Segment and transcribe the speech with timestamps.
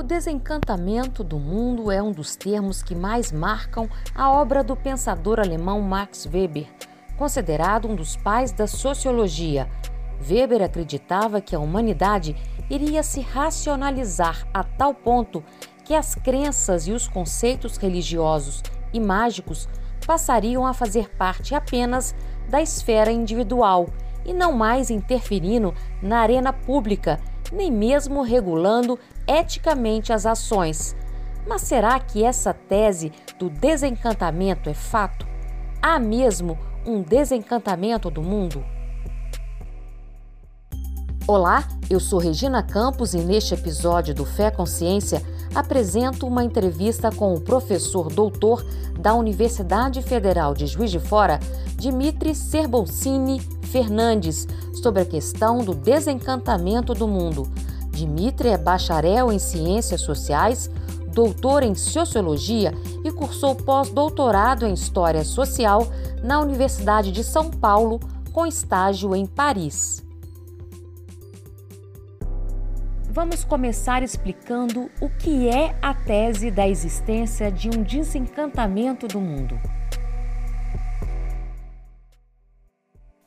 [0.00, 5.38] O desencantamento do mundo é um dos termos que mais marcam a obra do pensador
[5.38, 6.68] alemão Max Weber,
[7.18, 9.70] considerado um dos pais da sociologia.
[10.26, 12.34] Weber acreditava que a humanidade
[12.70, 15.44] iria se racionalizar a tal ponto
[15.84, 18.62] que as crenças e os conceitos religiosos
[18.94, 19.68] e mágicos
[20.06, 22.14] passariam a fazer parte apenas
[22.48, 23.90] da esfera individual
[24.24, 27.20] e não mais interferindo na arena pública,
[27.52, 30.96] nem mesmo regulando eticamente as ações.
[31.46, 35.26] Mas será que essa tese do desencantamento é fato?
[35.80, 38.64] Há mesmo um desencantamento do mundo?
[41.26, 45.22] Olá, eu sou Regina Campos e neste episódio do Fé Consciência
[45.54, 48.64] apresento uma entrevista com o professor doutor
[48.98, 51.38] da Universidade Federal de Juiz de Fora,
[51.76, 54.46] Dimitri Serbolsini Fernandes,
[54.82, 57.48] sobre a questão do desencantamento do mundo.
[58.00, 60.70] Dimitri é bacharel em Ciências Sociais,
[61.12, 62.72] doutor em Sociologia
[63.04, 65.86] e cursou pós-doutorado em História Social
[66.22, 68.00] na Universidade de São Paulo,
[68.32, 70.02] com estágio em Paris.
[73.10, 79.58] Vamos começar explicando o que é a tese da existência de um desencantamento do mundo.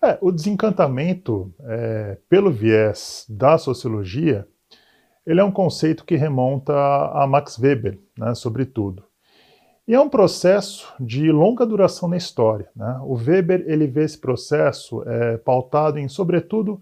[0.04, 4.48] É, o desencantamento, é, pelo viés da sociologia,
[5.26, 9.04] ele é um conceito que remonta a Max Weber, né, sobretudo.
[9.88, 12.70] E é um processo de longa duração na história.
[12.74, 13.00] Né?
[13.04, 16.82] O Weber ele vê esse processo é, pautado em, sobretudo,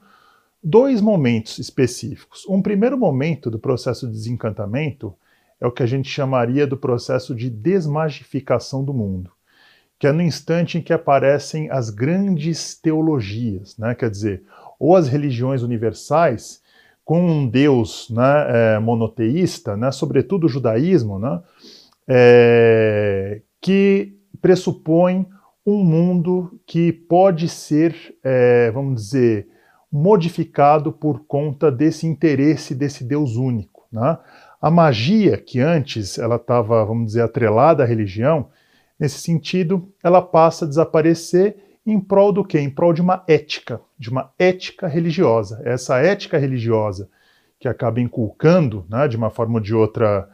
[0.63, 2.45] dois momentos específicos.
[2.47, 5.15] Um primeiro momento do processo de desencantamento
[5.59, 9.31] é o que a gente chamaria do processo de desmagificação do mundo,
[9.97, 13.95] que é no instante em que aparecem as grandes teologias, né?
[13.95, 14.43] quer dizer,
[14.79, 16.60] ou as religiões universais
[17.03, 21.41] com um Deus né, é, monoteísta, né, sobretudo o judaísmo, né,
[22.07, 25.27] é, que pressupõe
[25.65, 29.47] um mundo que pode ser, é, vamos dizer,
[29.91, 33.85] modificado por conta desse interesse desse Deus único.
[33.91, 34.17] Né?
[34.61, 38.47] A magia, que antes ela estava, vamos dizer, atrelada à religião,
[38.99, 42.59] nesse sentido, ela passa a desaparecer em prol do quê?
[42.59, 45.61] Em prol de uma ética, de uma ética religiosa.
[45.65, 47.09] Essa ética religiosa
[47.59, 50.27] que acaba inculcando, né, de uma forma ou de outra,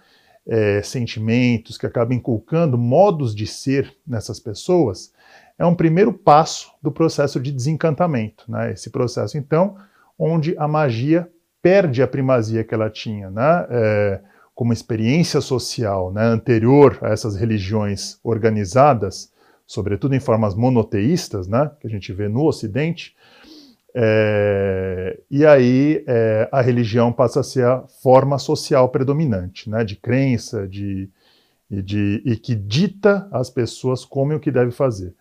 [0.47, 5.12] é, sentimentos, que acaba inculcando modos de ser nessas pessoas,
[5.59, 8.46] é um primeiro passo do processo de desencantamento.
[8.47, 8.72] Né?
[8.72, 9.75] Esse processo, então,
[10.17, 11.29] onde a magia
[11.62, 13.67] perde a primazia que ela tinha né?
[13.69, 14.22] É,
[14.56, 16.23] como experiência social né?
[16.23, 19.31] anterior a essas religiões organizadas,
[19.67, 21.69] sobretudo em formas monoteístas, né?
[21.79, 23.13] que a gente vê no Ocidente,
[24.00, 29.95] é, e aí é, a religião passa a ser a forma social predominante, né, de
[29.95, 31.09] crença, de,
[31.67, 35.16] e, de, e que dita às pessoas como e o que deve fazer.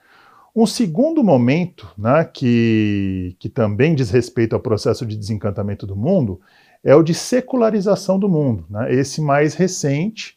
[0.54, 6.38] Um segundo momento, né, que, que também diz respeito ao processo de desencantamento do mundo,
[6.84, 10.36] é o de secularização do mundo, né, esse mais recente,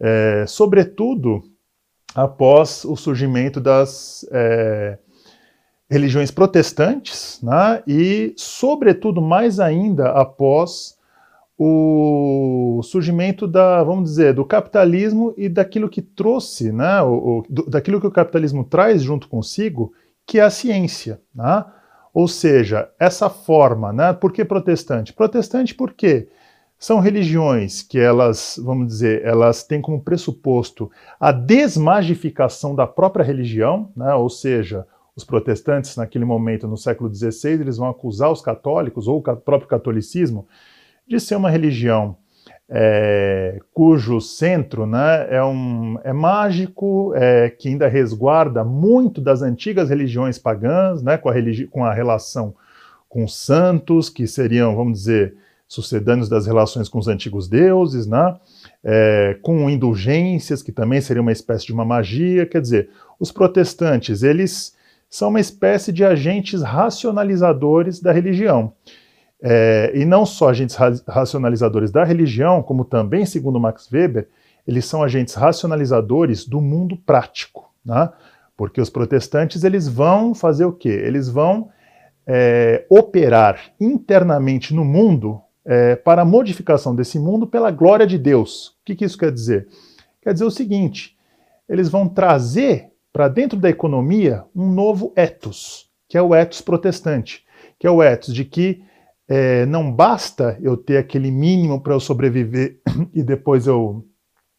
[0.00, 1.44] é, sobretudo
[2.16, 4.96] após o surgimento das é,
[5.88, 10.96] religiões protestantes, né, e, sobretudo, mais ainda após
[11.58, 18.00] o surgimento da, vamos dizer, do capitalismo e daquilo que trouxe, né, o, o, daquilo
[18.00, 19.92] que o capitalismo traz junto consigo,
[20.26, 21.64] que é a ciência, né?
[22.12, 24.12] Ou seja, essa forma, né?
[24.14, 25.12] Por que protestante?
[25.12, 26.28] Protestante porque
[26.78, 33.90] são religiões que elas, vamos dizer, elas têm como pressuposto a desmagificação da própria religião,
[33.96, 34.14] né?
[34.14, 39.18] Ou seja, os protestantes naquele momento, no século XVI, eles vão acusar os católicos ou
[39.18, 40.46] o próprio catolicismo
[41.08, 42.16] de ser uma religião
[42.68, 49.88] é, cujo centro né, é, um, é mágico, é, que ainda resguarda muito das antigas
[49.88, 52.54] religiões pagãs, né, com, a religi com a relação
[53.08, 55.36] com santos, que seriam, vamos dizer,
[55.68, 58.36] sucedâneos das relações com os antigos deuses, né,
[58.84, 62.46] é, com indulgências, que também seria uma espécie de uma magia.
[62.46, 64.76] Quer dizer, os protestantes, eles
[65.08, 68.72] são uma espécie de agentes racionalizadores da religião.
[69.42, 70.76] É, e não só agentes
[71.06, 74.28] racionalizadores da religião, como também, segundo Max Weber,
[74.66, 78.10] eles são agentes racionalizadores do mundo prático, né?
[78.56, 80.88] porque os protestantes eles vão fazer o quê?
[80.88, 81.68] Eles vão
[82.26, 88.68] é, operar internamente no mundo é, para a modificação desse mundo pela glória de Deus.
[88.68, 89.68] O que, que isso quer dizer?
[90.22, 91.16] Quer dizer o seguinte:
[91.68, 97.44] eles vão trazer para dentro da economia um novo ethos, que é o ethos protestante,
[97.78, 98.82] que é o ethos de que
[99.28, 102.80] é, não basta eu ter aquele mínimo para eu sobreviver
[103.12, 104.04] e depois eu,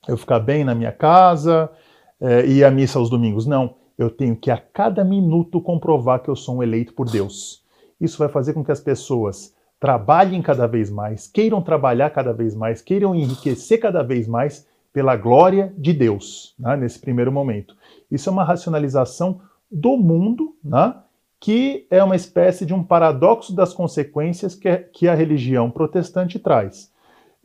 [0.07, 1.71] eu ficar bem na minha casa
[2.19, 3.45] é, e à missa aos domingos.
[3.45, 7.63] Não, eu tenho que a cada minuto comprovar que eu sou um eleito por Deus.
[7.99, 12.55] Isso vai fazer com que as pessoas trabalhem cada vez mais, queiram trabalhar cada vez
[12.55, 17.75] mais, queiram enriquecer cada vez mais pela glória de Deus, né, nesse primeiro momento.
[18.09, 20.95] Isso é uma racionalização do mundo, né,
[21.39, 26.91] que é uma espécie de um paradoxo das consequências que, que a religião protestante traz.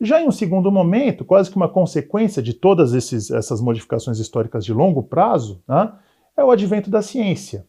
[0.01, 4.65] Já em um segundo momento, quase que uma consequência de todas esses, essas modificações históricas
[4.65, 5.93] de longo prazo, né,
[6.35, 7.67] é o advento da ciência.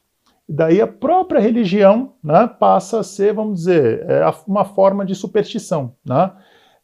[0.49, 5.95] Daí a própria religião né, passa a ser, vamos dizer, é uma forma de superstição.
[6.05, 6.31] Né?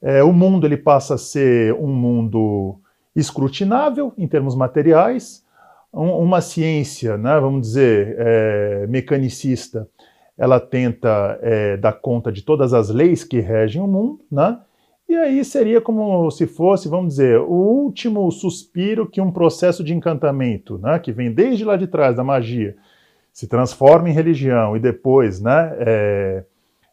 [0.00, 2.80] É, o mundo ele passa a ser um mundo
[3.14, 5.44] escrutinável em termos materiais,
[5.92, 9.88] uma ciência, né, vamos dizer, é, mecanicista,
[10.38, 14.58] ela tenta é, dar conta de todas as leis que regem o mundo, né?
[15.08, 19.92] E aí seria como se fosse, vamos dizer, o último suspiro que um processo de
[19.92, 22.76] encantamento, né, que vem desde lá de trás da magia,
[23.32, 26.44] se transforma em religião e depois, né, é,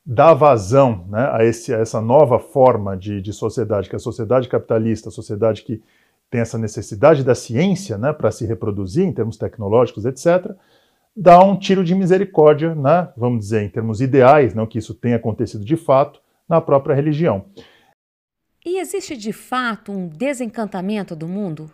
[0.05, 3.99] dá vazão né, a, esse, a, essa nova forma de, de sociedade, que é a
[3.99, 5.81] sociedade capitalista, a sociedade que
[6.29, 10.51] tem essa necessidade da ciência né, para se reproduzir em termos tecnológicos, etc.,
[11.15, 15.15] dá um tiro de misericórdia, né, vamos dizer, em termos ideais, não que isso tenha
[15.15, 17.45] acontecido de fato, na própria religião.
[18.65, 21.71] E existe de fato um desencantamento do mundo?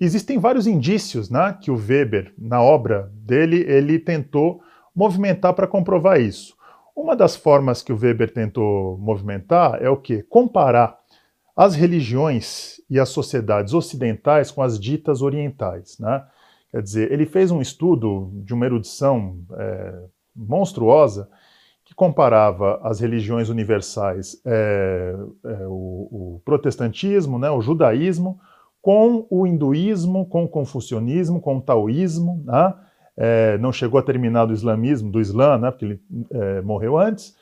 [0.00, 4.60] Existem vários indícios né, que o Weber, na obra dele, ele tentou
[4.94, 6.54] movimentar para comprovar isso.
[6.94, 10.22] Uma das formas que o Weber tentou movimentar é o que?
[10.22, 10.98] Comparar
[11.56, 15.98] as religiões e as sociedades ocidentais com as ditas orientais.
[15.98, 16.24] Né?
[16.70, 19.94] Quer dizer, ele fez um estudo de uma erudição é,
[20.34, 21.28] monstruosa
[21.84, 25.14] que comparava as religiões universais, é,
[25.44, 28.40] é, o, o, protestantismo, né, o judaísmo,
[28.84, 32.42] com o hinduísmo, com o confucionismo, com o taoísmo.
[32.44, 32.74] Né?
[33.16, 36.00] É, não chegou a terminar do islamismo, do islã, né, porque ele
[36.30, 37.34] é, morreu antes,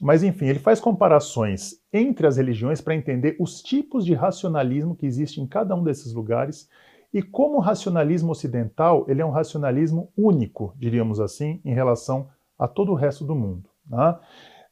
[0.00, 5.06] mas, enfim, ele faz comparações entre as religiões para entender os tipos de racionalismo que
[5.06, 6.68] existe em cada um desses lugares
[7.14, 12.28] e como o racionalismo ocidental ele é um racionalismo único, diríamos assim, em relação
[12.58, 13.70] a todo o resto do mundo.
[13.88, 14.16] Né?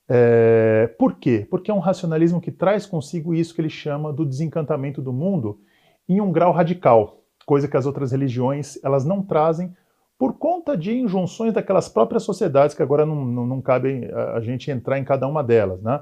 [0.08, 1.46] É, por quê?
[1.49, 5.61] Porque é um racionalismo que traz consigo isso que ele chama do desencantamento do mundo
[6.08, 9.75] em um grau radical, coisa que as outras religiões elas não trazem
[10.19, 14.70] por conta de injunções daquelas próprias sociedades, que agora não, não, não cabe a, gente
[14.70, 15.82] entrar em cada uma delas.
[15.82, 16.00] Né?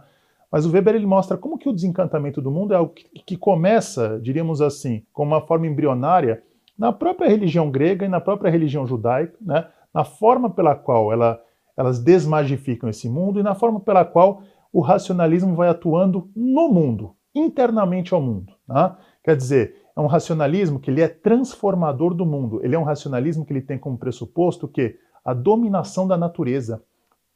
[0.51, 3.37] Mas o Weber ele mostra como que o desencantamento do mundo é algo que, que
[3.37, 6.43] começa, diríamos assim, com uma forma embrionária
[6.79, 9.67] na própria religião grega e na própria religião judaica, né?
[9.93, 11.41] na forma pela qual ela,
[11.77, 14.43] elas desmagificam esse mundo e na forma pela qual
[14.73, 18.53] o racionalismo vai atuando no mundo, internamente ao mundo.
[18.69, 18.93] Né?
[19.25, 22.61] Quer dizer, é um racionalismo que ele é transformador do mundo.
[22.65, 26.83] Ele é um racionalismo que ele tem como pressuposto que a dominação da natureza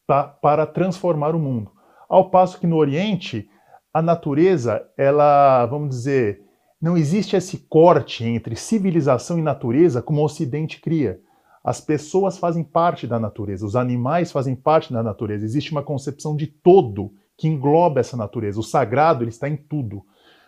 [0.06, 1.70] pra, para transformar o mundo.
[2.08, 3.48] Ao passo que no Oriente,
[3.92, 6.42] a natureza, ela, vamos dizer,
[6.80, 11.20] não existe esse corte entre civilização e natureza como o Ocidente cria.
[11.62, 15.44] As pessoas fazem parte da natureza, os animais fazem parte da natureza.
[15.44, 18.58] Existe uma concepção de todo que engloba essa natureza.
[18.58, 20.02] O sagrado ele está em tudo.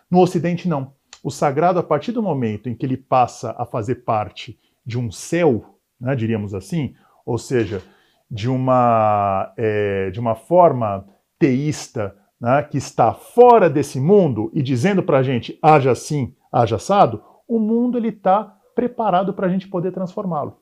[0.09, 0.93] No Ocidente, não.
[1.23, 5.11] O sagrado, a partir do momento em que ele passa a fazer parte de um
[5.11, 7.81] céu, né, diríamos assim, ou seja,
[8.29, 11.05] de uma, é, de uma forma
[11.37, 16.77] teísta né, que está fora desse mundo e dizendo para a gente haja assim, haja
[16.77, 20.57] assado, o mundo ele está preparado para a gente poder transformá-lo.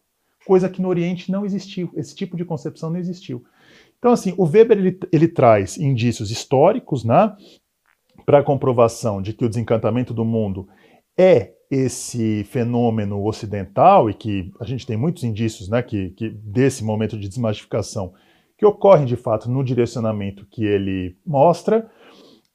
[0.45, 3.43] Coisa que no Oriente não existiu, esse tipo de concepção não existiu.
[3.97, 7.35] Então, assim, o Weber ele, ele traz indícios históricos, né,
[8.29, 10.67] para a comprovação de que o desencantamento do mundo
[11.17, 16.83] é esse fenômeno ocidental e que a gente tem muitos indícios né, que, que desse
[16.83, 18.13] momento de desmagificação
[18.55, 21.89] que ocorrem de fato no direcionamento que ele mostra,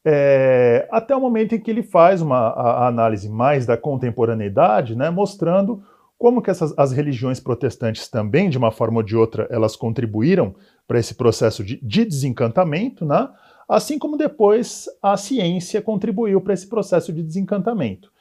[0.04, 4.95] é, até o momento em que ele faz uma a, a análise mais da contemporaneidade,
[4.95, 5.83] né, mostrando
[6.16, 10.54] como que essas, as religiões protestantes também, de uma forma ou de outra, elas contribuíram
[10.87, 13.28] para esse processo de, de desencantamento, né,
[13.68, 18.12] assim como depois a ciência contribuiu para esse processo de desencantamento.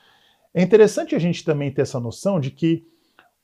[0.54, 2.86] É interessante a gente também ter essa noção de que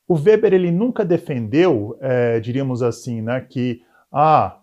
[0.07, 4.59] o Weber ele nunca defendeu, é, diríamos assim, né, que ah,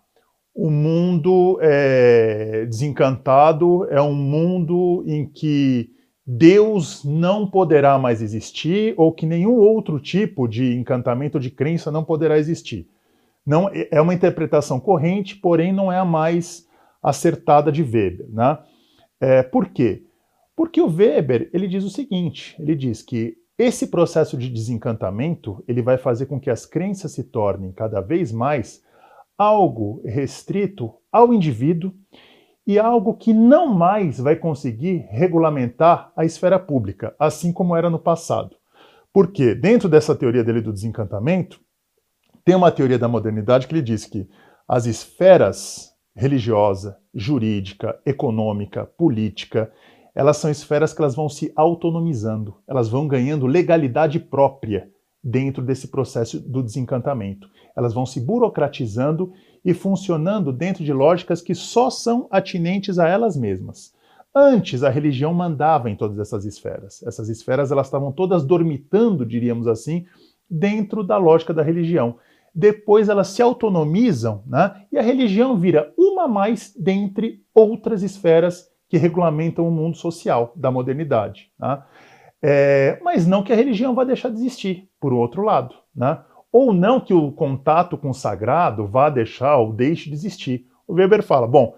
[0.54, 5.90] o mundo é, desencantado é um mundo em que
[6.26, 12.02] Deus não poderá mais existir ou que nenhum outro tipo de encantamento de crença não
[12.02, 12.88] poderá existir.
[13.46, 16.65] Não é uma interpretação corrente, porém não é a mais
[17.02, 18.28] acertada de Weber.
[18.30, 18.58] Né?
[19.20, 20.04] É, por quê?
[20.54, 25.82] Porque o Weber ele diz o seguinte: ele diz que esse processo de desencantamento ele
[25.82, 28.82] vai fazer com que as crenças se tornem cada vez mais
[29.38, 31.92] algo restrito ao indivíduo
[32.66, 37.98] e algo que não mais vai conseguir regulamentar a esfera pública, assim como era no
[37.98, 38.56] passado.
[39.12, 41.60] Porque dentro dessa teoria dele do desencantamento,
[42.44, 44.28] tem uma teoria da modernidade que ele diz que
[44.68, 49.70] as esferas religiosa, jurídica, econômica, política,
[50.14, 54.90] elas são esferas que elas vão se autonomizando, elas vão ganhando legalidade própria
[55.22, 57.48] dentro desse processo do desencantamento.
[57.76, 59.32] Elas vão se burocratizando
[59.62, 63.92] e funcionando dentro de lógicas que só são atinentes a elas mesmas.
[64.34, 67.02] Antes a religião mandava em todas essas esferas.
[67.02, 70.06] Essas esferas elas estavam todas dormitando, diríamos assim,
[70.48, 72.16] dentro da lógica da religião.
[72.58, 74.86] Depois elas se autonomizam, né?
[74.90, 80.70] E a religião vira uma mais dentre outras esferas que regulamentam o mundo social da
[80.70, 81.50] modernidade.
[81.58, 81.82] Né?
[82.40, 85.74] É, mas não que a religião vá deixar de existir, por outro lado.
[85.94, 86.18] Né?
[86.50, 90.66] Ou não que o contato com o sagrado vá deixar ou deixe de existir.
[90.86, 91.74] O Weber fala: bom,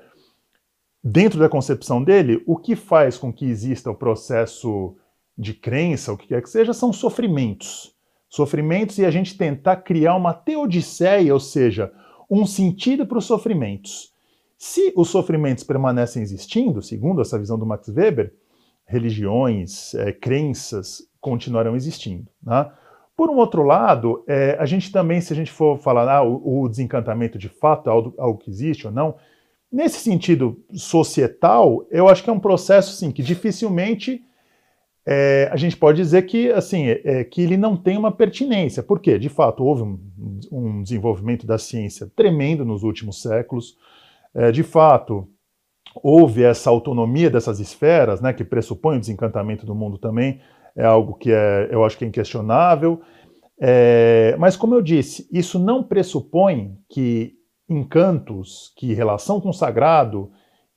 [1.02, 4.96] dentro da concepção dele, o que faz com que exista o processo
[5.36, 7.97] de crença, o que quer que seja, são sofrimentos.
[8.28, 11.92] Sofrimentos e a gente tentar criar uma teodiceia, ou seja,
[12.30, 14.12] um sentido para os sofrimentos.
[14.58, 18.34] Se os sofrimentos permanecem existindo, segundo essa visão do Max Weber,
[18.84, 22.26] religiões, é, crenças continuarão existindo.
[22.42, 22.70] Né?
[23.16, 26.62] Por um outro lado, é, a gente também, se a gente for falar ah, o,
[26.62, 29.16] o, desencantamento de fato é algo, algo, que existe ou não,
[29.70, 34.24] nesse sentido societal, eu acho que é um processo sim, que dificilmente
[35.10, 38.82] é, a gente pode dizer que, assim, é, que ele não tem uma pertinência.
[38.82, 39.18] Por quê?
[39.18, 39.98] De fato, houve um,
[40.52, 43.78] um desenvolvimento da ciência tremendo nos últimos séculos.
[44.34, 45.26] É, de fato,
[45.94, 50.42] houve essa autonomia dessas esferas, né, que pressupõe o desencantamento do mundo também,
[50.76, 53.00] é algo que é, eu acho que é inquestionável.
[53.58, 57.32] É, mas, como eu disse, isso não pressupõe que
[57.66, 60.30] encantos, que relação com o sagrado,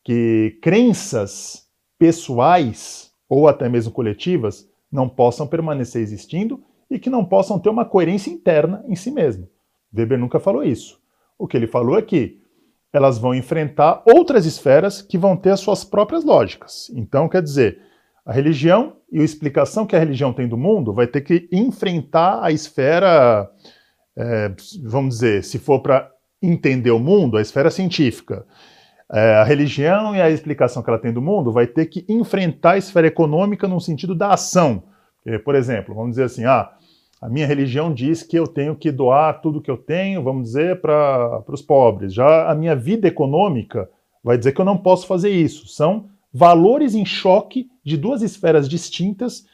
[0.06, 1.64] que crenças
[2.00, 7.86] pessoais ou até mesmo coletivas não possam permanecer existindo e que não possam ter uma
[7.86, 9.48] coerência interna em si mesmo.
[9.96, 11.00] Weber nunca falou isso.
[11.40, 12.42] O que ele falou é que
[12.92, 16.92] elas vão enfrentar outras esferas que vão ter as suas próprias lógicas.
[16.94, 17.80] Então, quer dizer,
[18.26, 22.44] a religião e a explicação que a religião tem do mundo vai ter que enfrentar
[22.44, 23.50] a esfera,
[24.14, 26.12] é, vamos dizer, se for para
[26.42, 28.46] entender o mundo, a esfera científica.
[29.13, 32.72] É, a religião e a explicação que ela tem do mundo vai ter que enfrentar
[32.72, 34.84] a esfera econômica no sentido da ação.
[35.44, 36.72] Por exemplo, vamos dizer assim, ah,
[37.22, 40.82] a minha religião diz que eu tenho que doar tudo que eu tenho, vamos dizer,
[40.82, 42.13] para os pobres.
[42.13, 43.88] Já a minha vida econômica
[44.24, 45.68] vai dizer que eu não posso fazer isso.
[45.68, 49.46] São valores em choque de duas esferas distintas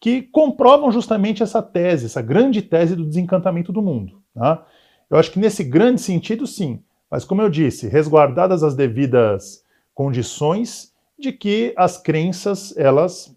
[0.00, 4.22] que comprovam justamente essa tese, essa grande tese do desencantamento do mundo.
[4.34, 4.64] Tá?
[5.10, 6.80] Eu acho que nesse grande sentido, sim.
[7.10, 13.36] Mas, como eu disse, resguardadas as devidas condições de que as crenças elas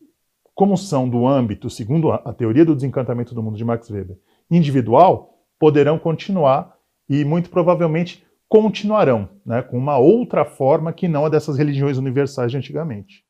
[0.55, 4.17] como são do âmbito, segundo a teoria do desencantamento do mundo de Max Weber,
[4.49, 6.77] individual, poderão continuar
[7.09, 12.51] e muito provavelmente continuarão, né, com uma outra forma que não a dessas religiões universais
[12.51, 13.25] de antigamente.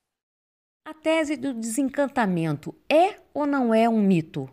[0.85, 4.49] A tese do desencantamento é ou não é um mito?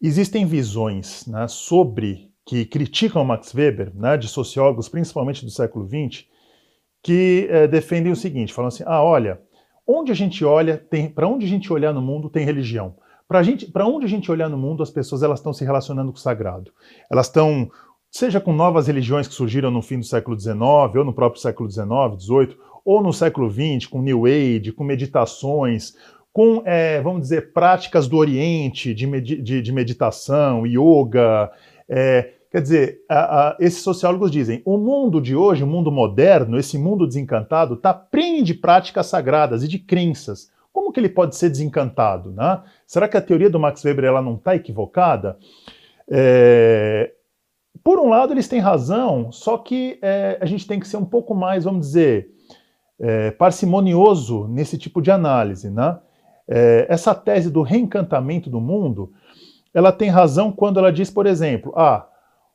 [0.00, 6.24] Existem visões né, sobre que criticam Max Weber, né, de sociólogos, principalmente do século XX,
[7.02, 9.40] que é, defendem o seguinte: falam assim, ah, olha,
[9.86, 10.82] onde a gente olha,
[11.14, 12.94] para onde a gente olhar no mundo tem religião.
[13.28, 16.20] Para onde a gente olhar no mundo, as pessoas elas estão se relacionando com o
[16.20, 16.72] sagrado.
[17.08, 17.70] Elas estão,
[18.10, 20.58] seja com novas religiões que surgiram no fim do século XIX,
[20.96, 21.86] ou no próprio século XIX,
[22.18, 25.94] XVIII, ou no século XX, com New Age, com meditações,
[26.32, 31.52] com, é, vamos dizer, práticas do Oriente de, med de, de meditação, yoga,
[31.90, 36.58] é, Quer dizer, a, a, esses sociólogos dizem: o mundo de hoje, o mundo moderno,
[36.58, 40.50] esse mundo desencantado, está preenche de práticas sagradas e de crenças.
[40.72, 42.32] Como que ele pode ser desencantado?
[42.32, 42.60] Né?
[42.86, 45.38] Será que a teoria do Max Weber ela não está equivocada?
[46.10, 47.12] É...
[47.84, 51.04] Por um lado, eles têm razão, só que é, a gente tem que ser um
[51.04, 52.28] pouco mais, vamos dizer,
[52.98, 55.70] é, parcimonioso nesse tipo de análise.
[55.70, 55.98] Né?
[56.46, 59.12] É, essa tese do reencantamento do mundo,
[59.72, 62.06] ela tem razão quando ela diz, por exemplo, ah,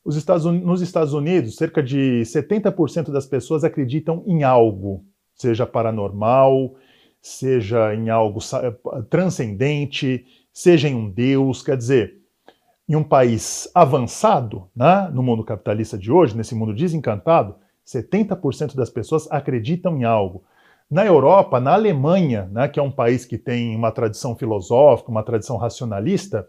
[0.08, 5.04] Estados, nos Estados Unidos, cerca de 70% das pessoas acreditam em algo,
[5.34, 6.76] seja paranormal,
[7.22, 8.40] seja em algo
[9.10, 11.64] transcendente, seja em um Deus.
[11.64, 12.18] Quer dizer,
[12.88, 17.56] em um país avançado, né, no mundo capitalista de hoje, nesse mundo desencantado,
[17.86, 20.44] 70% das pessoas acreditam em algo.
[20.90, 25.24] Na Europa, na Alemanha, né, que é um país que tem uma tradição filosófica, uma
[25.24, 26.48] tradição racionalista,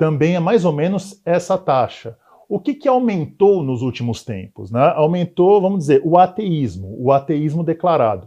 [0.00, 2.16] também é mais ou menos essa taxa.
[2.48, 4.70] O que, que aumentou nos últimos tempos?
[4.70, 4.80] Né?
[4.96, 8.26] Aumentou, vamos dizer, o ateísmo, o ateísmo declarado.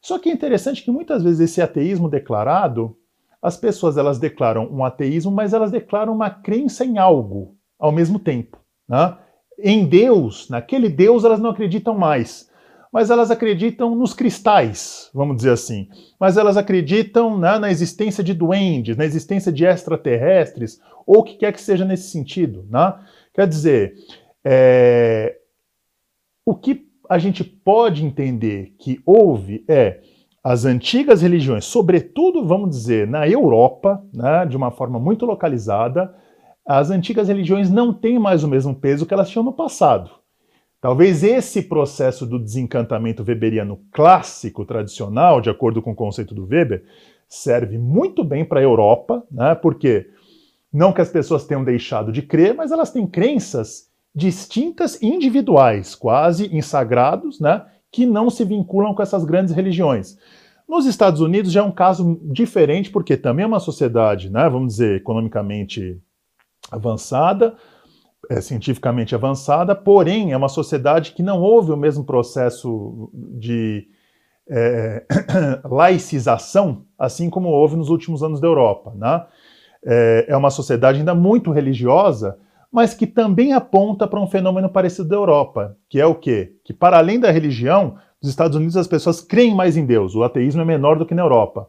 [0.00, 2.96] Só que é interessante que muitas vezes esse ateísmo declarado,
[3.42, 8.20] as pessoas elas declaram um ateísmo, mas elas declaram uma crença em algo ao mesmo
[8.20, 8.58] tempo.
[8.88, 9.16] Né?
[9.58, 12.48] Em Deus, naquele Deus elas não acreditam mais,
[12.92, 15.88] mas elas acreditam nos cristais, vamos dizer assim.
[16.18, 21.36] Mas elas acreditam né, na existência de duendes, na existência de extraterrestres, ou o que
[21.36, 22.66] quer que seja nesse sentido.
[22.68, 22.94] Né?
[23.32, 23.94] Quer dizer,
[24.44, 25.36] é,
[26.44, 30.00] o que a gente pode entender que houve é
[30.42, 36.14] as antigas religiões, sobretudo, vamos dizer, na Europa, né, de uma forma muito localizada,
[36.66, 40.19] as antigas religiões não têm mais o mesmo peso que elas tinham no passado.
[40.80, 46.84] Talvez esse processo do desencantamento weberiano clássico, tradicional, de acordo com o conceito do Weber,
[47.28, 50.08] serve muito bem para a Europa, né, porque
[50.72, 56.54] não que as pessoas tenham deixado de crer, mas elas têm crenças distintas individuais, quase
[56.56, 60.16] insagrados, né, que não se vinculam com essas grandes religiões.
[60.66, 64.74] Nos Estados Unidos já é um caso diferente, porque também é uma sociedade, né, vamos
[64.74, 66.00] dizer, economicamente
[66.70, 67.54] avançada,
[68.30, 73.88] é, cientificamente avançada, porém é uma sociedade que não houve o mesmo processo de
[74.48, 75.04] é,
[75.68, 78.92] laicização, assim como houve nos últimos anos da Europa.
[78.94, 79.26] Né?
[79.84, 82.38] É, é uma sociedade ainda muito religiosa,
[82.70, 86.52] mas que também aponta para um fenômeno parecido da Europa, que é o quê?
[86.64, 90.22] Que para além da religião, nos Estados Unidos as pessoas creem mais em Deus, o
[90.22, 91.68] ateísmo é menor do que na Europa.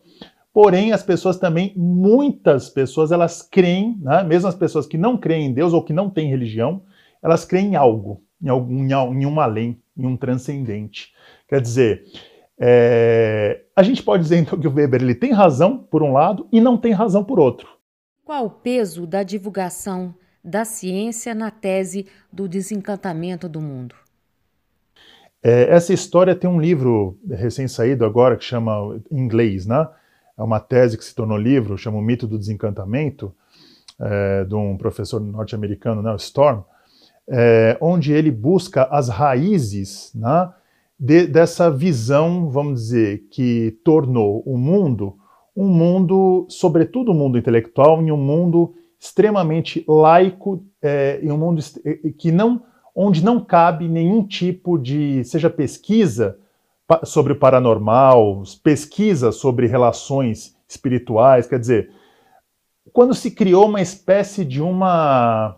[0.54, 4.22] Porém, as pessoas também, muitas pessoas, elas creem, né?
[4.24, 6.84] mesmo as pessoas que não creem em Deus ou que não têm religião,
[7.24, 11.14] elas creem em algo, em, algum, em um além, em um transcendente.
[11.48, 12.04] Quer dizer,
[12.60, 13.62] é...
[13.76, 16.60] a gente pode dizer então que o Weber ele tem razão por um lado e
[16.60, 17.70] não tem razão por outro.
[18.26, 23.96] Qual o peso da divulgação da ciência na tese do desencantamento do mundo?
[25.44, 29.88] É, essa história tem um livro recém-saído agora que chama em inglês, né?
[30.42, 33.32] É uma tese que se tornou livro, chama O Mito do Desencantamento,
[34.00, 36.64] é, de um professor norte-americano, né, Storm,
[37.30, 40.52] é, onde ele busca as raízes né,
[41.00, 45.16] de, dessa visão, vamos dizer, que tornou o mundo
[45.56, 51.38] um mundo, sobretudo o um mundo intelectual, em um mundo extremamente laico é, em um
[51.38, 51.62] mundo
[52.18, 52.64] que não,
[52.96, 56.38] onde não cabe nenhum tipo de, seja pesquisa
[57.04, 61.92] sobre o paranormal, pesquisa sobre relações espirituais, quer dizer,
[62.94, 65.58] quando se criou uma espécie de uma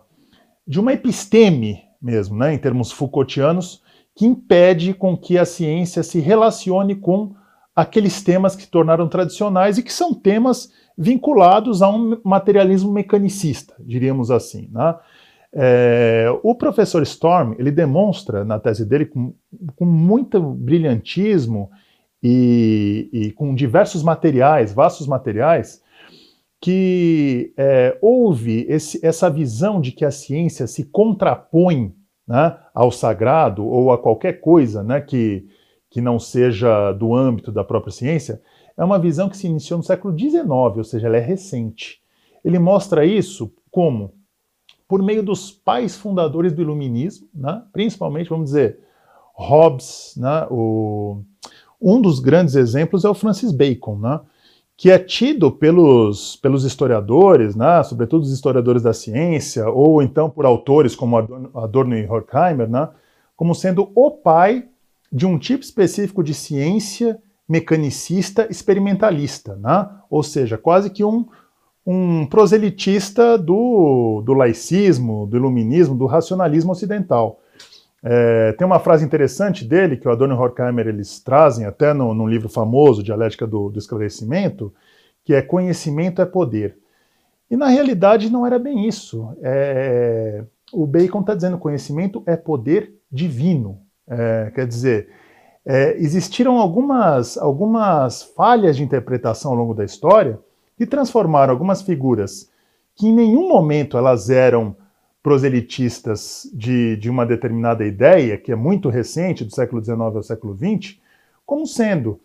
[0.66, 3.82] de uma episteme mesmo, né, em termos Foucaultianos,
[4.14, 7.34] que impede com que a ciência se relacione com
[7.74, 13.74] aqueles temas que se tornaram tradicionais e que são temas vinculados a um materialismo mecanicista,
[13.80, 14.68] diríamos assim.
[14.70, 14.94] Né?
[15.56, 19.32] É, o professor Storm ele demonstra na tese dele com,
[19.76, 21.70] com muito brilhantismo
[22.20, 25.80] e, e, com diversos materiais, vastos materiais,
[26.60, 31.94] que é, houve esse, essa visão de que a ciência se contrapõe
[32.26, 35.46] né, ao sagrado ou a qualquer coisa né, que,
[35.88, 38.40] que não seja do âmbito da própria ciência,
[38.76, 42.00] é uma visão que se iniciou no século XIX, ou seja, ela é recente.
[42.44, 44.12] Ele mostra isso como?
[44.94, 47.62] Por meio dos pais fundadores do iluminismo, né?
[47.72, 48.78] principalmente, vamos dizer,
[49.34, 50.46] Hobbes, né?
[50.48, 51.20] o...
[51.82, 54.20] um dos grandes exemplos é o Francis Bacon, né?
[54.76, 57.82] que é tido pelos, pelos historiadores, né?
[57.82, 61.18] sobretudo os historiadores da ciência, ou então por autores como
[61.56, 62.88] Adorno e Horkheimer, né?
[63.34, 64.68] como sendo o pai
[65.10, 69.88] de um tipo específico de ciência mecanicista experimentalista, né?
[70.08, 71.26] ou seja, quase que um,
[71.86, 77.40] um proselitista do, do laicismo, do iluminismo, do racionalismo ocidental.
[78.02, 82.14] É, tem uma frase interessante dele, que o Adorno e Horkheimer eles trazem até no,
[82.14, 84.72] num livro famoso, Dialética do, do Esclarecimento,
[85.24, 86.76] que é conhecimento é poder.
[87.50, 89.34] E na realidade não era bem isso.
[89.42, 93.78] É, o Bacon está dizendo conhecimento é poder divino.
[94.06, 95.08] É, quer dizer,
[95.64, 100.38] é, existiram algumas, algumas falhas de interpretação ao longo da história
[100.76, 102.50] que transformaram algumas figuras
[102.96, 104.76] que em nenhum momento elas eram
[105.22, 110.54] proselitistas de, de uma determinada ideia, que é muito recente, do século XIX ao século
[110.54, 110.98] XX,
[111.46, 112.20] como sendo.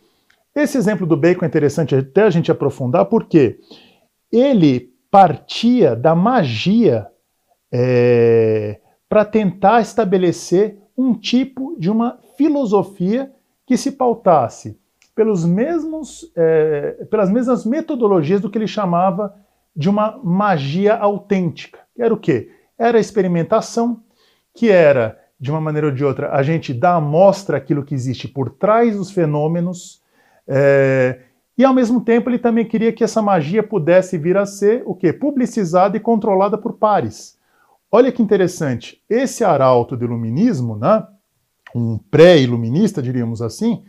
[0.53, 3.59] Esse exemplo do Bacon é interessante até a gente aprofundar, porque
[4.31, 7.07] ele partia da magia
[7.71, 13.31] é, para tentar estabelecer um tipo de uma filosofia
[13.65, 14.77] que se pautasse
[15.19, 19.35] pelos mesmos, é, pelas mesmas metodologias do que ele chamava
[19.75, 21.79] de uma magia autêntica.
[21.93, 22.49] Que era o quê?
[22.77, 24.01] Era a experimentação,
[24.55, 27.93] que era, de uma maneira ou de outra, a gente dar à mostra aquilo que
[27.93, 30.01] existe por trás dos fenômenos,
[30.47, 31.19] é,
[31.57, 34.95] e ao mesmo tempo ele também queria que essa magia pudesse vir a ser o
[34.95, 35.11] quê?
[35.11, 37.37] Publicizada e controlada por pares.
[37.91, 41.05] Olha que interessante, esse arauto do iluminismo, né,
[41.75, 43.83] um pré-iluminista, diríamos assim,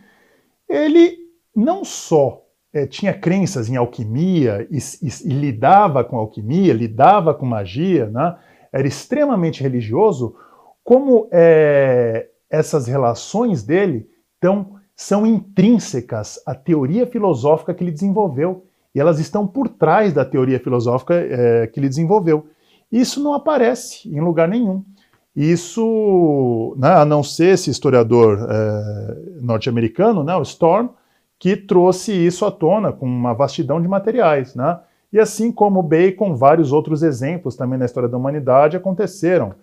[0.71, 1.20] ele
[1.55, 7.45] não só é, tinha crenças em alquimia e, e, e, lidava com alquimia, lidava com
[7.45, 8.35] magia, né,
[8.71, 10.35] era extremamente religioso,
[10.83, 14.07] como é, essas relações dele
[14.39, 20.25] tão, são intrínsecas à teoria filosófica que ele desenvolveu, e elas estão por trás da
[20.25, 22.47] teoria filosófica é, que ele desenvolveu.
[22.91, 24.83] Isso não aparece em lugar nenhum.
[25.33, 30.89] Isso, né, a não ser esse historiador é, norte-americano, né, o Storm,
[31.41, 34.53] que trouxe isso à tona com uma vastidão de materiais.
[34.53, 34.79] Né?
[35.11, 39.55] E assim como Bacon, vários outros exemplos também na história da humanidade aconteceram,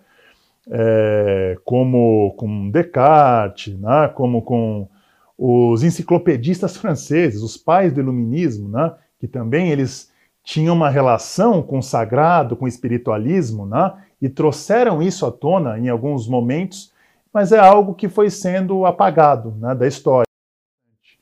[0.69, 4.89] é, como com Descartes, né, como com
[5.37, 10.11] os enciclopedistas franceses, os pais do iluminismo, né, que também eles
[10.43, 13.93] tinham uma relação com o sagrado, com o espiritualismo, né?
[14.21, 16.91] e trouxeram isso à tona em alguns momentos,
[17.33, 20.28] mas é algo que foi sendo apagado né, da história.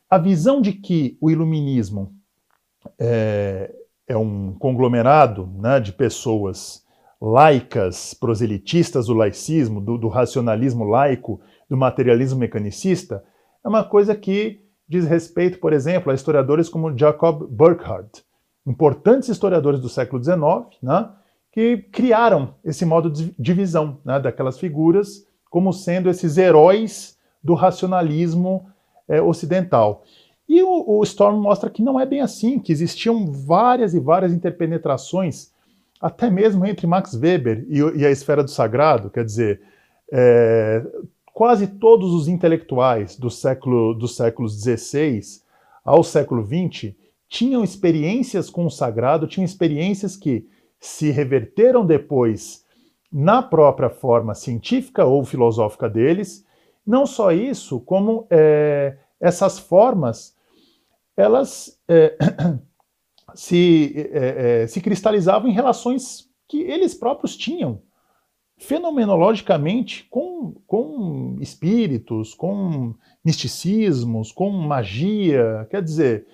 [0.09, 2.13] A visão de que o iluminismo
[2.97, 3.73] é,
[4.07, 6.85] é um conglomerado né, de pessoas
[7.19, 13.23] laicas, proselitistas do laicismo, do, do racionalismo laico, do materialismo mecanicista,
[13.63, 18.23] é uma coisa que diz respeito, por exemplo, a historiadores como Jacob Burckhardt,
[18.65, 20.37] importantes historiadores do século XIX,
[20.81, 21.09] né,
[21.51, 28.69] que criaram esse modo de divisão né, daquelas figuras como sendo esses heróis do racionalismo
[29.07, 30.03] é, ocidental.
[30.47, 34.31] E o, o, Storm mostra que não é bem assim, que existiam várias e várias
[34.31, 35.51] interpenetrações,
[35.99, 39.61] até mesmo entre Max Weber e, e a esfera do sagrado, quer dizer,
[40.11, 40.85] é,
[41.33, 45.21] quase todos os intelectuais do século, dos séculos XVI
[45.83, 46.95] ao século XX
[47.29, 50.47] tinham experiências com o sagrado, tinham experiências que
[50.79, 52.63] se reverteram depois
[53.11, 56.45] na própria forma científica ou filosófica deles.
[56.87, 60.37] Não só isso, como é, essas formas
[61.17, 62.15] elas é,
[63.35, 67.81] se, é, é, se cristalizavam em relações que eles próprios tinham
[68.57, 75.67] fenomenologicamente com, com espíritos, com misticismos, com magia.
[75.69, 76.27] Quer dizer,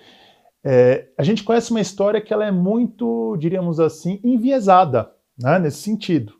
[0.62, 5.78] é, a gente conhece uma história que ela é muito, diríamos assim, enviesada né, nesse
[5.78, 6.34] sentido.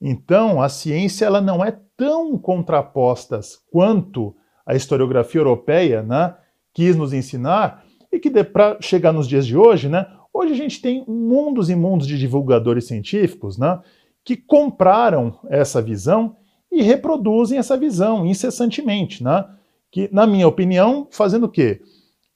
[0.00, 6.34] Então, a ciência ela não é tão contraposta quanto a historiografia europeia né,
[6.74, 10.80] quis nos ensinar, e que para chegar nos dias de hoje, né, hoje a gente
[10.80, 13.80] tem mundos e mundos de divulgadores científicos né,
[14.24, 16.36] que compraram essa visão
[16.70, 19.44] e reproduzem essa visão incessantemente, né,
[19.90, 21.80] que, na minha opinião, fazendo o quê?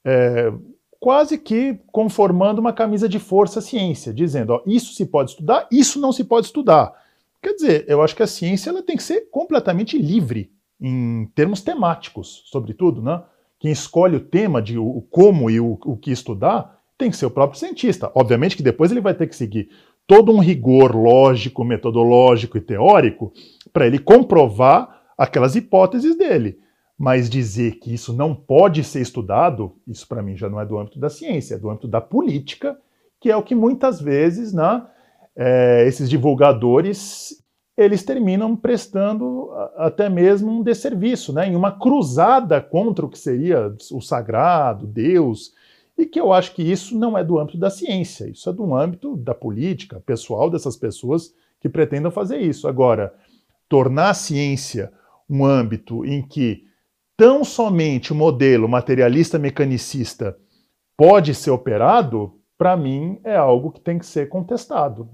[0.03, 0.51] É,
[0.99, 5.99] quase que conformando uma camisa de força ciência, dizendo, ó, isso se pode estudar, isso
[5.99, 6.93] não se pode estudar.
[7.41, 11.61] Quer dizer, eu acho que a ciência ela tem que ser completamente livre em termos
[11.61, 13.23] temáticos, sobretudo, né?
[13.59, 17.25] Quem escolhe o tema de o como e o, o que estudar tem que ser
[17.25, 18.11] o próprio cientista.
[18.15, 19.69] Obviamente que depois ele vai ter que seguir
[20.07, 23.31] todo um rigor lógico, metodológico e teórico
[23.71, 26.59] para ele comprovar aquelas hipóteses dele.
[26.97, 30.77] Mas dizer que isso não pode ser estudado, isso para mim já não é do
[30.77, 32.77] âmbito da ciência, é do âmbito da política,
[33.19, 34.83] que é o que muitas vezes né,
[35.35, 37.41] é, esses divulgadores
[37.77, 43.73] eles terminam prestando até mesmo um desserviço, né, em uma cruzada contra o que seria
[43.91, 45.53] o sagrado, Deus,
[45.97, 48.75] e que eu acho que isso não é do âmbito da ciência, isso é do
[48.75, 52.67] âmbito da política, pessoal dessas pessoas que pretendam fazer isso.
[52.67, 53.13] Agora,
[53.69, 54.91] tornar a ciência
[55.29, 56.65] um âmbito em que
[57.15, 60.37] tão somente o modelo materialista mecanicista
[60.97, 65.09] pode ser operado, para mim é algo que tem que ser contestado.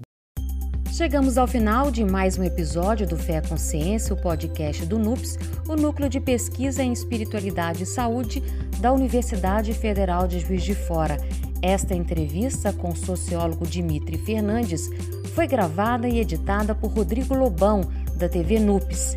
[0.92, 5.76] Chegamos ao final de mais um episódio do Fé Consciência, o podcast do NUPS, o
[5.76, 8.42] Núcleo de Pesquisa em Espiritualidade e Saúde
[8.80, 11.18] da Universidade Federal de Juiz de Fora.
[11.62, 14.90] Esta entrevista com o sociólogo Dimitri Fernandes
[15.34, 17.82] foi gravada e editada por Rodrigo Lobão,
[18.16, 19.14] da TV NUPS.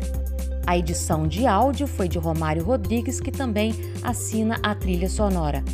[0.66, 5.64] A edição de áudio foi de Romário Rodrigues, que também assina a trilha sonora.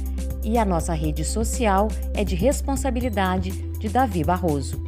[0.42, 4.87] E a nossa rede social é de responsabilidade de Davi Barroso.